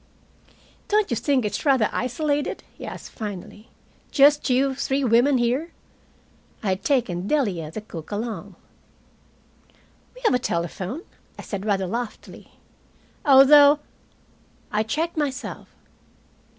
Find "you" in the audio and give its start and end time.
1.11-1.15, 4.49-4.73